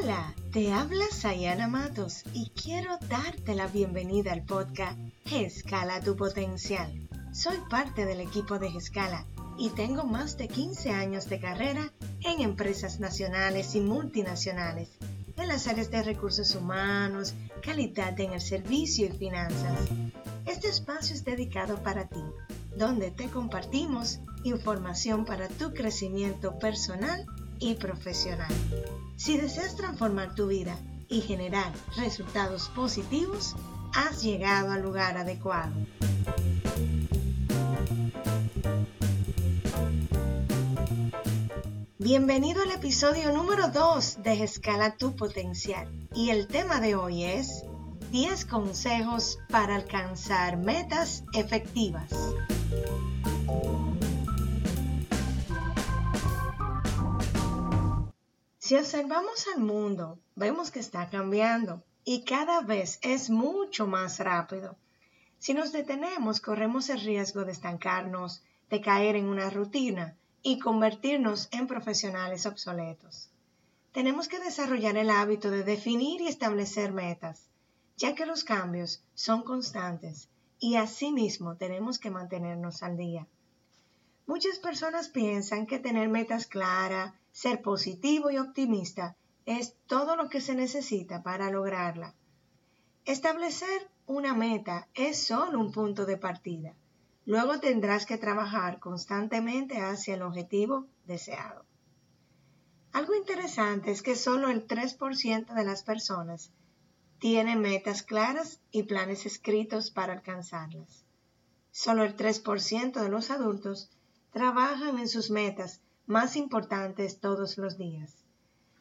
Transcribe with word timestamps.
Hola, 0.00 0.34
te 0.52 0.72
habla 0.72 1.04
Sayana 1.12 1.68
Matos 1.68 2.24
y 2.32 2.50
quiero 2.50 2.98
darte 3.08 3.54
la 3.54 3.68
bienvenida 3.68 4.32
al 4.32 4.44
podcast 4.44 4.98
Escala 5.30 6.00
tu 6.00 6.16
potencial. 6.16 7.08
Soy 7.32 7.58
parte 7.70 8.04
del 8.04 8.20
equipo 8.20 8.58
de 8.58 8.68
Escala 8.68 9.24
y 9.56 9.70
tengo 9.70 10.04
más 10.04 10.36
de 10.36 10.48
15 10.48 10.90
años 10.90 11.28
de 11.28 11.38
carrera 11.38 11.92
en 12.22 12.40
empresas 12.40 12.98
nacionales 12.98 13.74
y 13.76 13.80
multinacionales, 13.80 14.88
en 15.36 15.48
las 15.48 15.68
áreas 15.68 15.90
de 15.90 16.02
recursos 16.02 16.54
humanos, 16.56 17.34
calidad 17.62 18.18
en 18.18 18.32
el 18.32 18.40
servicio 18.40 19.06
y 19.06 19.16
finanzas. 19.16 19.78
Este 20.44 20.68
espacio 20.68 21.14
es 21.14 21.24
dedicado 21.24 21.82
para 21.84 22.08
ti, 22.08 22.24
donde 22.76 23.12
te 23.12 23.28
compartimos 23.28 24.18
información 24.42 25.24
para 25.24 25.48
tu 25.48 25.72
crecimiento 25.72 26.58
personal 26.58 27.26
profesional. 27.72 28.52
Si 29.16 29.38
deseas 29.38 29.76
transformar 29.76 30.34
tu 30.34 30.48
vida 30.48 30.76
y 31.08 31.22
generar 31.22 31.72
resultados 31.96 32.68
positivos, 32.68 33.56
has 33.94 34.22
llegado 34.22 34.72
al 34.72 34.82
lugar 34.82 35.16
adecuado. 35.16 35.72
Bienvenido 41.98 42.62
al 42.62 42.72
episodio 42.72 43.32
número 43.32 43.68
2 43.68 44.22
de 44.22 44.42
Escala 44.44 44.98
tu 44.98 45.16
potencial. 45.16 45.88
Y 46.14 46.28
el 46.28 46.48
tema 46.48 46.82
de 46.82 46.96
hoy 46.96 47.24
es 47.24 47.64
10 48.10 48.44
consejos 48.44 49.38
para 49.48 49.76
alcanzar 49.76 50.58
metas 50.58 51.24
efectivas. 51.32 52.10
Si 58.64 58.74
observamos 58.76 59.46
al 59.54 59.60
mundo, 59.60 60.18
vemos 60.36 60.70
que 60.70 60.80
está 60.80 61.10
cambiando 61.10 61.84
y 62.02 62.24
cada 62.24 62.62
vez 62.62 62.98
es 63.02 63.28
mucho 63.28 63.86
más 63.86 64.20
rápido. 64.20 64.78
Si 65.38 65.52
nos 65.52 65.70
detenemos, 65.70 66.40
corremos 66.40 66.88
el 66.88 67.02
riesgo 67.02 67.44
de 67.44 67.52
estancarnos, 67.52 68.42
de 68.70 68.80
caer 68.80 69.16
en 69.16 69.26
una 69.26 69.50
rutina 69.50 70.16
y 70.40 70.58
convertirnos 70.58 71.50
en 71.52 71.66
profesionales 71.66 72.46
obsoletos. 72.46 73.28
Tenemos 73.92 74.28
que 74.28 74.38
desarrollar 74.38 74.96
el 74.96 75.10
hábito 75.10 75.50
de 75.50 75.62
definir 75.62 76.22
y 76.22 76.28
establecer 76.28 76.90
metas, 76.90 77.50
ya 77.98 78.14
que 78.14 78.24
los 78.24 78.44
cambios 78.44 79.04
son 79.12 79.42
constantes 79.42 80.30
y 80.58 80.76
asimismo 80.76 81.56
tenemos 81.56 81.98
que 81.98 82.08
mantenernos 82.08 82.82
al 82.82 82.96
día. 82.96 83.26
Muchas 84.26 84.58
personas 84.58 85.10
piensan 85.10 85.66
que 85.66 85.78
tener 85.78 86.08
metas 86.08 86.46
claras, 86.46 87.12
ser 87.34 87.62
positivo 87.62 88.30
y 88.30 88.38
optimista 88.38 89.16
es 89.44 89.74
todo 89.88 90.14
lo 90.14 90.28
que 90.28 90.40
se 90.40 90.54
necesita 90.54 91.24
para 91.24 91.50
lograrla. 91.50 92.14
Establecer 93.04 93.90
una 94.06 94.34
meta 94.34 94.86
es 94.94 95.18
solo 95.26 95.58
un 95.58 95.72
punto 95.72 96.06
de 96.06 96.16
partida. 96.16 96.74
Luego 97.26 97.58
tendrás 97.58 98.06
que 98.06 98.18
trabajar 98.18 98.78
constantemente 98.78 99.80
hacia 99.80 100.14
el 100.14 100.22
objetivo 100.22 100.86
deseado. 101.06 101.64
Algo 102.92 103.14
interesante 103.16 103.90
es 103.90 104.02
que 104.02 104.14
solo 104.14 104.48
el 104.48 104.68
3% 104.68 105.54
de 105.54 105.64
las 105.64 105.82
personas 105.82 106.52
tienen 107.18 107.60
metas 107.60 108.04
claras 108.04 108.60
y 108.70 108.84
planes 108.84 109.26
escritos 109.26 109.90
para 109.90 110.12
alcanzarlas. 110.12 111.04
Solo 111.72 112.04
el 112.04 112.16
3% 112.16 112.92
de 112.92 113.08
los 113.08 113.32
adultos 113.32 113.90
trabajan 114.30 115.00
en 115.00 115.08
sus 115.08 115.32
metas 115.32 115.80
más 116.06 116.36
importantes 116.36 117.20
todos 117.20 117.58
los 117.58 117.78
días. 117.78 118.24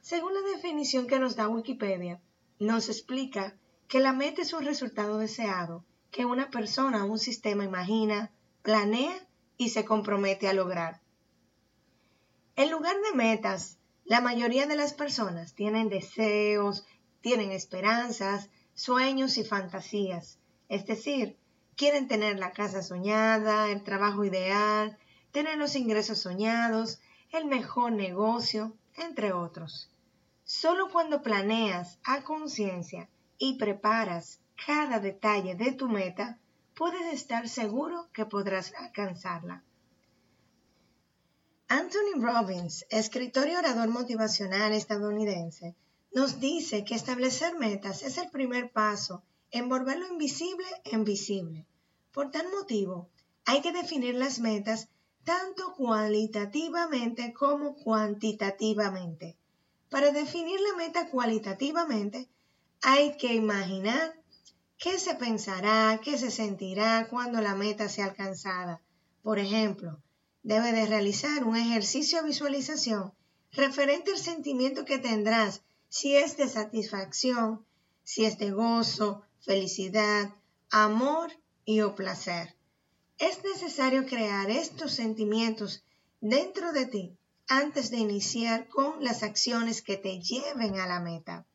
Según 0.00 0.34
la 0.34 0.40
definición 0.54 1.06
que 1.06 1.18
nos 1.18 1.36
da 1.36 1.48
Wikipedia, 1.48 2.20
nos 2.58 2.88
explica 2.88 3.54
que 3.88 4.00
la 4.00 4.12
meta 4.12 4.42
es 4.42 4.52
un 4.52 4.64
resultado 4.64 5.18
deseado 5.18 5.84
que 6.10 6.24
una 6.24 6.48
persona 6.50 7.04
o 7.04 7.10
un 7.10 7.18
sistema 7.18 7.64
imagina, 7.64 8.30
planea 8.62 9.16
y 9.56 9.70
se 9.70 9.84
compromete 9.84 10.48
a 10.48 10.52
lograr. 10.52 11.00
En 12.54 12.70
lugar 12.70 12.94
de 13.00 13.16
metas, 13.16 13.78
la 14.04 14.20
mayoría 14.20 14.66
de 14.66 14.76
las 14.76 14.94
personas 14.94 15.54
tienen 15.54 15.88
deseos, 15.88 16.84
tienen 17.20 17.50
esperanzas, 17.50 18.48
sueños 18.74 19.38
y 19.38 19.44
fantasías. 19.44 20.38
Es 20.68 20.86
decir, 20.86 21.36
quieren 21.74 22.06
tener 22.06 22.38
la 22.38 22.52
casa 22.52 22.82
soñada, 22.82 23.70
el 23.70 23.82
trabajo 23.82 24.24
ideal, 24.24 24.96
tener 25.34 25.58
los 25.58 25.74
ingresos 25.74 26.20
soñados, 26.20 27.00
el 27.32 27.46
mejor 27.46 27.90
negocio, 27.90 28.72
entre 28.94 29.32
otros. 29.32 29.90
Solo 30.44 30.90
cuando 30.92 31.22
planeas 31.22 31.98
a 32.04 32.22
conciencia 32.22 33.08
y 33.36 33.58
preparas 33.58 34.38
cada 34.64 35.00
detalle 35.00 35.56
de 35.56 35.72
tu 35.72 35.88
meta, 35.88 36.38
puedes 36.76 37.12
estar 37.12 37.48
seguro 37.48 38.08
que 38.12 38.26
podrás 38.26 38.72
alcanzarla. 38.78 39.64
Anthony 41.66 42.14
Robbins, 42.20 42.86
escritor 42.88 43.48
y 43.48 43.56
orador 43.56 43.88
motivacional 43.88 44.72
estadounidense, 44.72 45.74
nos 46.12 46.38
dice 46.38 46.84
que 46.84 46.94
establecer 46.94 47.58
metas 47.58 48.04
es 48.04 48.18
el 48.18 48.30
primer 48.30 48.70
paso 48.70 49.24
en 49.50 49.68
volver 49.68 49.98
lo 49.98 50.06
invisible 50.06 50.68
en 50.84 51.02
visible. 51.02 51.66
Por 52.12 52.30
tal 52.30 52.46
motivo, 52.52 53.08
hay 53.44 53.62
que 53.62 53.72
definir 53.72 54.14
las 54.14 54.38
metas 54.38 54.88
tanto 55.24 55.74
cualitativamente 55.74 57.32
como 57.32 57.74
cuantitativamente. 57.76 59.36
Para 59.88 60.12
definir 60.12 60.60
la 60.60 60.76
meta 60.76 61.08
cualitativamente, 61.08 62.28
hay 62.82 63.16
que 63.16 63.34
imaginar 63.34 64.14
qué 64.76 64.98
se 64.98 65.14
pensará, 65.14 66.00
qué 66.02 66.18
se 66.18 66.30
sentirá 66.30 67.08
cuando 67.08 67.40
la 67.40 67.54
meta 67.54 67.88
sea 67.88 68.06
alcanzada. 68.06 68.82
Por 69.22 69.38
ejemplo, 69.38 70.02
debe 70.42 70.72
de 70.72 70.86
realizar 70.86 71.44
un 71.44 71.56
ejercicio 71.56 72.20
de 72.20 72.28
visualización 72.28 73.14
referente 73.52 74.10
al 74.10 74.18
sentimiento 74.18 74.84
que 74.84 74.98
tendrás 74.98 75.62
si 75.88 76.16
es 76.16 76.36
de 76.36 76.48
satisfacción, 76.48 77.64
si 78.02 78.24
es 78.26 78.38
de 78.38 78.50
gozo, 78.50 79.22
felicidad, 79.40 80.34
amor 80.70 81.30
y 81.64 81.80
o 81.80 81.94
placer. 81.94 82.54
Es 83.18 83.44
necesario 83.44 84.06
crear 84.06 84.50
estos 84.50 84.92
sentimientos 84.92 85.84
dentro 86.20 86.72
de 86.72 86.86
ti 86.86 87.16
antes 87.46 87.90
de 87.90 87.98
iniciar 87.98 88.68
con 88.68 89.04
las 89.04 89.22
acciones 89.22 89.82
que 89.82 89.96
te 89.96 90.20
lleven 90.20 90.78
a 90.80 90.86
la 90.86 90.98
meta. 90.98 91.46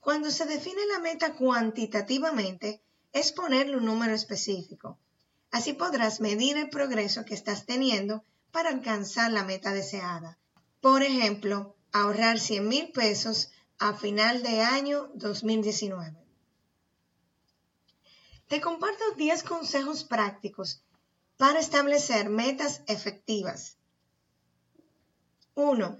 Cuando 0.00 0.30
se 0.30 0.44
define 0.44 0.86
la 0.86 0.98
meta 0.98 1.34
cuantitativamente, 1.34 2.82
es 3.12 3.32
ponerle 3.32 3.76
un 3.76 3.84
número 3.84 4.14
específico. 4.14 4.98
Así 5.50 5.72
podrás 5.72 6.20
medir 6.20 6.56
el 6.56 6.68
progreso 6.68 7.24
que 7.24 7.34
estás 7.34 7.64
teniendo 7.64 8.24
para 8.50 8.70
alcanzar 8.70 9.30
la 9.30 9.44
meta 9.44 9.72
deseada. 9.72 10.38
Por 10.80 11.02
ejemplo, 11.02 11.76
ahorrar 11.92 12.40
100 12.40 12.68
mil 12.68 12.90
pesos 12.90 13.50
a 13.78 13.94
final 13.94 14.42
de 14.42 14.62
año 14.62 15.10
2019. 15.14 16.25
Te 18.48 18.60
comparto 18.60 19.02
10 19.16 19.42
consejos 19.42 20.04
prácticos 20.04 20.80
para 21.36 21.58
establecer 21.58 22.30
metas 22.30 22.82
efectivas. 22.86 23.76
1. 25.54 25.98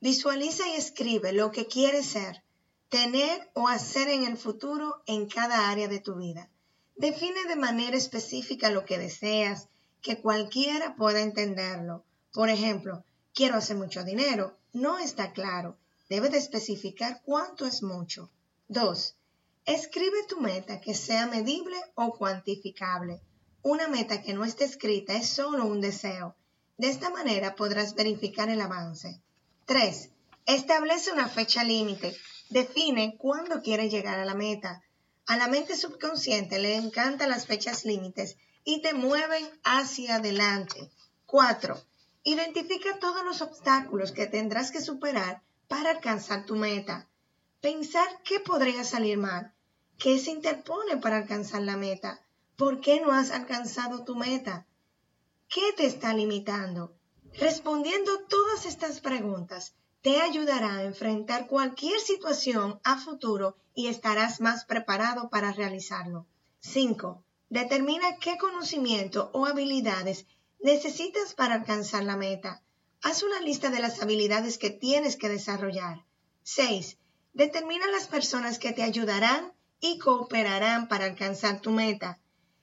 Visualiza 0.00 0.66
y 0.68 0.72
escribe 0.72 1.32
lo 1.32 1.52
que 1.52 1.66
quieres 1.66 2.06
ser, 2.06 2.42
tener 2.88 3.50
o 3.54 3.68
hacer 3.68 4.08
en 4.08 4.24
el 4.24 4.36
futuro 4.36 5.00
en 5.06 5.28
cada 5.28 5.70
área 5.70 5.86
de 5.86 6.00
tu 6.00 6.16
vida. 6.16 6.50
Define 6.96 7.44
de 7.44 7.56
manera 7.56 7.96
específica 7.96 8.70
lo 8.70 8.84
que 8.84 8.98
deseas, 8.98 9.68
que 10.02 10.20
cualquiera 10.20 10.96
pueda 10.96 11.20
entenderlo. 11.20 12.04
Por 12.32 12.48
ejemplo, 12.48 13.04
quiero 13.32 13.56
hacer 13.56 13.76
mucho 13.76 14.02
dinero. 14.02 14.56
No 14.72 14.98
está 14.98 15.32
claro. 15.32 15.78
Debe 16.08 16.30
de 16.30 16.38
especificar 16.38 17.22
cuánto 17.24 17.64
es 17.64 17.82
mucho. 17.82 18.30
2. 18.68 19.16
Escribe 19.66 20.22
tu 20.28 20.40
meta 20.40 20.80
que 20.80 20.94
sea 20.94 21.26
medible 21.26 21.76
o 21.96 22.16
cuantificable. 22.16 23.20
Una 23.62 23.88
meta 23.88 24.22
que 24.22 24.32
no 24.32 24.44
esté 24.44 24.62
escrita 24.62 25.14
es 25.14 25.28
solo 25.28 25.66
un 25.66 25.80
deseo. 25.80 26.36
De 26.78 26.88
esta 26.88 27.10
manera 27.10 27.56
podrás 27.56 27.96
verificar 27.96 28.48
el 28.48 28.60
avance. 28.60 29.20
3. 29.64 30.10
Establece 30.46 31.10
una 31.10 31.28
fecha 31.28 31.64
límite. 31.64 32.16
Define 32.48 33.16
cuándo 33.18 33.60
quieres 33.60 33.90
llegar 33.90 34.20
a 34.20 34.24
la 34.24 34.34
meta. 34.34 34.84
A 35.26 35.36
la 35.36 35.48
mente 35.48 35.76
subconsciente 35.76 36.60
le 36.60 36.76
encantan 36.76 37.30
las 37.30 37.46
fechas 37.46 37.84
límites 37.84 38.36
y 38.62 38.82
te 38.82 38.94
mueven 38.94 39.44
hacia 39.64 40.16
adelante. 40.16 40.92
4. 41.26 41.76
Identifica 42.22 43.00
todos 43.00 43.24
los 43.24 43.42
obstáculos 43.42 44.12
que 44.12 44.28
tendrás 44.28 44.70
que 44.70 44.80
superar 44.80 45.42
para 45.66 45.90
alcanzar 45.90 46.46
tu 46.46 46.54
meta. 46.54 47.08
Pensar 47.60 48.06
qué 48.22 48.38
podría 48.38 48.84
salir 48.84 49.18
mal 49.18 49.55
¿Qué 49.98 50.18
se 50.18 50.30
interpone 50.30 50.98
para 50.98 51.16
alcanzar 51.16 51.62
la 51.62 51.78
meta? 51.78 52.20
¿Por 52.56 52.80
qué 52.80 53.00
no 53.00 53.12
has 53.12 53.30
alcanzado 53.30 54.04
tu 54.04 54.14
meta? 54.14 54.66
¿Qué 55.48 55.72
te 55.74 55.86
está 55.86 56.12
limitando? 56.12 56.94
Respondiendo 57.38 58.18
todas 58.28 58.66
estas 58.66 59.00
preguntas, 59.00 59.74
te 60.02 60.20
ayudará 60.20 60.76
a 60.76 60.84
enfrentar 60.84 61.46
cualquier 61.46 61.98
situación 61.98 62.78
a 62.84 62.98
futuro 62.98 63.56
y 63.74 63.86
estarás 63.88 64.40
más 64.40 64.66
preparado 64.66 65.30
para 65.30 65.52
realizarlo. 65.52 66.26
5. 66.60 67.24
Determina 67.48 68.18
qué 68.18 68.36
conocimiento 68.36 69.30
o 69.32 69.46
habilidades 69.46 70.26
necesitas 70.60 71.34
para 71.34 71.54
alcanzar 71.54 72.04
la 72.04 72.16
meta. 72.16 72.62
Haz 73.02 73.22
una 73.22 73.40
lista 73.40 73.70
de 73.70 73.80
las 73.80 74.02
habilidades 74.02 74.58
que 74.58 74.70
tienes 74.70 75.16
que 75.16 75.30
desarrollar. 75.30 76.04
6. 76.42 76.98
Determina 77.32 77.86
las 77.88 78.08
personas 78.08 78.58
que 78.58 78.72
te 78.72 78.82
ayudarán 78.82 79.55
y 79.80 79.98
cooperarán 79.98 80.88
para 80.88 81.04
alcanzar 81.04 81.60
tu 81.60 81.70
meta. 81.70 82.18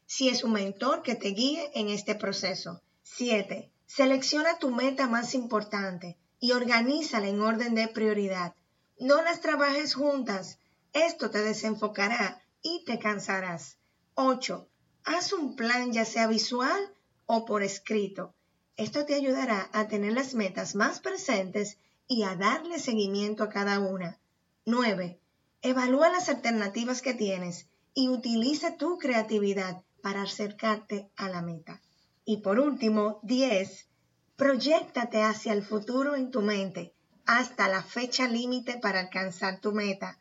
Si 0.06 0.30
es 0.30 0.44
un 0.44 0.54
mentor 0.54 1.02
que 1.02 1.16
te 1.16 1.30
guíe 1.30 1.72
en 1.76 1.90
este 1.90 2.16
proceso. 2.16 2.82
7. 3.04 3.72
Selecciona 3.86 4.58
tu 4.60 4.70
meta 4.72 5.08
más 5.08 5.36
importante 5.36 6.18
y 6.40 6.52
organízala 6.52 7.28
en 7.28 7.42
orden 7.42 7.76
de 7.76 7.88
prioridad. 7.88 8.56
No 9.00 9.22
las 9.22 9.42
trabajes 9.42 9.96
juntas. 9.96 10.60
Esto 10.94 11.30
te 11.30 11.42
desenfocará 11.42 12.42
y 12.62 12.84
te 12.86 13.00
cansarás. 13.00 13.78
8. 14.16 14.68
Haz 15.06 15.34
un 15.34 15.56
plan 15.56 15.92
ya 15.92 16.06
sea 16.06 16.28
visual 16.28 16.94
o 17.26 17.46
por 17.46 17.64
escrito. 17.64 18.34
Esto 18.76 19.06
te 19.06 19.16
ayudará 19.16 19.70
a 19.74 19.88
tener 19.88 20.14
las 20.14 20.34
metas 20.34 20.76
más 20.76 21.00
presentes 21.00 21.78
y 22.08 22.24
a 22.24 22.36
darle 22.36 22.80
seguimiento 22.80 23.44
a 23.44 23.50
cada 23.50 23.80
una. 23.80 24.20
9. 24.66 25.20
Evalúa 25.66 26.10
las 26.10 26.28
alternativas 26.28 27.02
que 27.02 27.14
tienes 27.14 27.70
y 27.94 28.10
utiliza 28.10 28.76
tu 28.76 28.98
creatividad 28.98 29.82
para 30.02 30.24
acercarte 30.24 31.10
a 31.16 31.30
la 31.30 31.42
meta. 31.42 31.82
Y 32.26 32.42
por 32.42 32.60
último, 32.60 33.22
10. 33.24 33.88
Proyéctate 34.36 35.24
hacia 35.24 35.54
el 35.54 35.64
futuro 35.64 36.16
en 36.16 36.32
tu 36.32 36.42
mente 36.42 36.94
hasta 37.26 37.70
la 37.70 37.82
fecha 37.82 38.28
límite 38.28 38.78
para 38.80 39.00
alcanzar 39.00 39.62
tu 39.62 39.72
meta. 39.72 40.20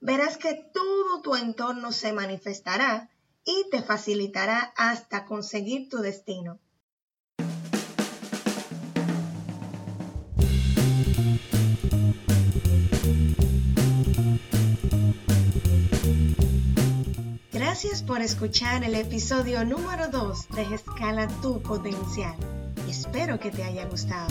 Verás 0.00 0.38
que 0.38 0.54
todo 0.74 1.22
tu 1.22 1.36
entorno 1.36 1.92
se 1.92 2.12
manifestará 2.12 3.10
y 3.44 3.70
te 3.70 3.82
facilitará 3.82 4.72
hasta 4.76 5.24
conseguir 5.24 5.88
tu 5.88 5.98
destino. 5.98 6.58
Gracias 17.82 18.02
por 18.02 18.20
escuchar 18.20 18.84
el 18.84 18.94
episodio 18.94 19.64
número 19.64 20.08
2 20.08 20.48
de 20.50 20.74
Escala 20.74 21.28
tu 21.40 21.62
potencial. 21.62 22.36
Espero 22.86 23.40
que 23.40 23.50
te 23.50 23.62
haya 23.62 23.86
gustado. 23.86 24.28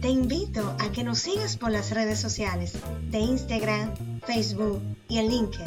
Te 0.00 0.08
invito 0.08 0.76
a 0.78 0.92
que 0.92 1.02
nos 1.02 1.18
sigas 1.18 1.56
por 1.56 1.72
las 1.72 1.90
redes 1.90 2.20
sociales 2.20 2.74
de 3.10 3.18
Instagram, 3.18 3.92
Facebook 4.24 4.80
y 5.08 5.18
el 5.18 5.30
LinkedIn 5.30 5.66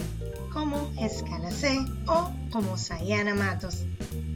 como 0.53 0.89
Escala 0.97 1.51
C 1.51 1.77
o 2.07 2.31
como 2.49 2.77
Sayana 2.77 3.35
Matos. 3.35 3.83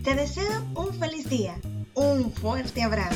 Te 0.04 0.16
deseo 0.16 0.66
un 0.76 0.94
feliz 1.00 1.30
día, 1.30 1.56
un 1.94 2.30
fuerte 2.30 2.84
abrazo 2.84 3.16